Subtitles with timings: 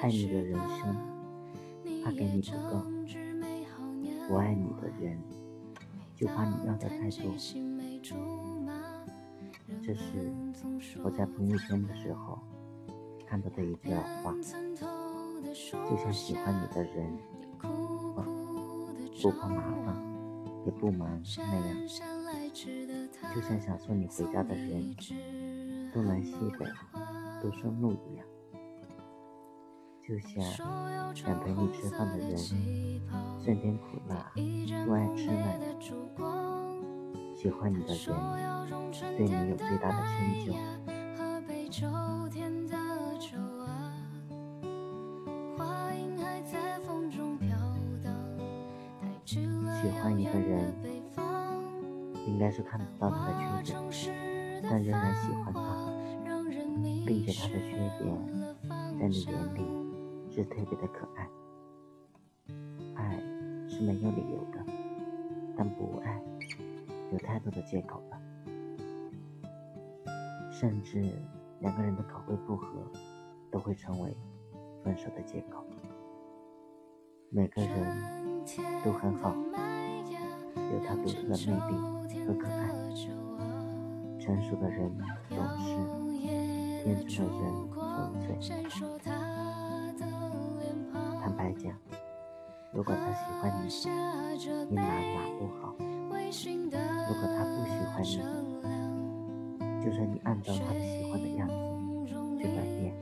[0.00, 0.96] 爱你的人生，
[2.04, 2.80] 怕给你不够；
[4.28, 5.20] 不爱你的人，
[6.14, 7.34] 就怕你要的太多。
[9.82, 10.32] 这是
[11.02, 12.38] 我在朋友圈的时候
[13.26, 14.32] 看到的一句老话，
[15.90, 17.18] 就像喜欢你的人，
[19.20, 19.96] 不怕麻烦，
[20.64, 21.76] 也不忙那样，
[23.34, 24.94] 就像想送你回家的人，
[25.92, 26.64] 东南西北
[27.42, 28.24] 都顺路一样。
[30.08, 30.42] 就像
[31.14, 34.32] 想陪你吃饭的人，酸甜苦辣
[34.86, 35.60] 都爱吃那样。
[37.36, 38.16] 喜欢你的人，
[39.18, 40.52] 对你有最大的迁就。
[49.26, 50.72] 喜欢一个人，
[52.26, 55.92] 应该是看不到他的缺点，但仍然喜欢他，
[57.04, 58.02] 并且他的缺点
[58.98, 59.77] 在你眼里。
[60.38, 61.28] 是特别的可爱，
[62.94, 63.18] 爱
[63.68, 64.64] 是没有理由的，
[65.56, 66.22] 但不爱
[67.10, 68.20] 有太多的借口了，
[70.52, 71.12] 甚至
[71.58, 72.68] 两个人的口味不合，
[73.50, 74.16] 都会成为
[74.84, 75.64] 分手的借口。
[77.30, 78.44] 每个人
[78.84, 82.68] 都很好，有他独特的魅力和可爱。
[84.20, 84.96] 成熟的人
[85.30, 85.74] 懂事，
[86.84, 87.44] 天真的人
[88.20, 89.27] 纯粹。
[92.72, 93.68] 如果他喜欢你，
[94.68, 101.54] 你哪哪都好；如果他不喜欢你，就算你按照他喜欢的样子
[102.38, 102.94] 去改变，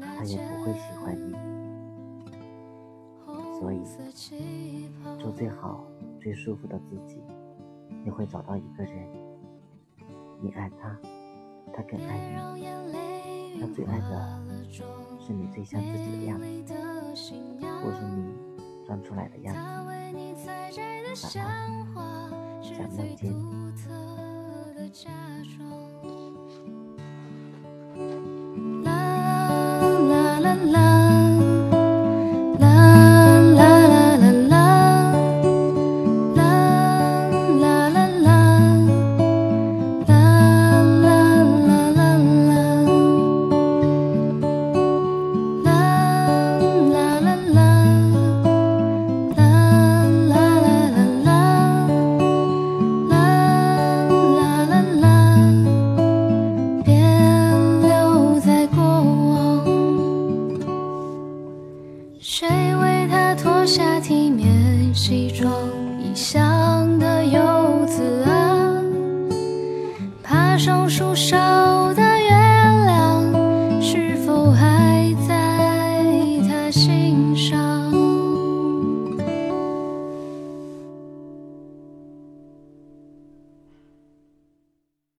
[0.00, 1.32] 他也不会喜欢你。
[3.58, 3.84] 所以，
[5.20, 5.84] 做最好、
[6.20, 7.22] 最舒服的自己，
[8.04, 9.08] 你会找到一个人，
[10.40, 10.98] 你爱他，
[11.72, 12.18] 他更爱
[12.56, 14.42] 你，他最爱的
[15.24, 16.46] 是你最像自己的样子。
[17.82, 18.32] 或是你
[18.86, 21.40] 装出来的样子，哪
[21.94, 22.08] 怕
[22.72, 23.32] 想梦见
[66.12, 68.82] 异乡的游子啊
[70.22, 71.81] 爬上树梢